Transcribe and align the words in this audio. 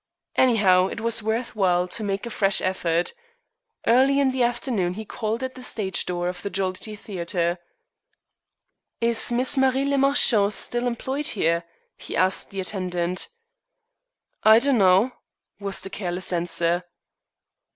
Anyhow 0.35 0.87
it 0.87 0.99
was 0.99 1.21
worth 1.21 1.55
while 1.55 1.87
to 1.89 2.03
make 2.03 2.25
a 2.25 2.31
fresh 2.31 2.59
effort. 2.59 3.13
Early 3.85 4.19
in 4.19 4.31
the 4.31 4.41
afternoon 4.41 4.95
he 4.95 5.05
called 5.05 5.43
at 5.43 5.53
the 5.53 5.61
stage 5.61 6.07
door 6.07 6.27
of 6.27 6.41
the 6.41 6.49
Jollity 6.49 6.95
Theatre. 6.95 7.59
"Is 8.99 9.31
Miss 9.31 9.57
Marie 9.59 9.85
le 9.85 9.99
Marchant 9.99 10.53
still 10.53 10.87
employed 10.87 11.27
here?" 11.27 11.65
he 11.97 12.17
asked 12.17 12.49
the 12.49 12.61
attendant. 12.61 13.27
"I 14.41 14.57
dunno," 14.57 15.11
was 15.59 15.81
the 15.81 15.91
careless 15.91 16.33
answer. 16.33 16.81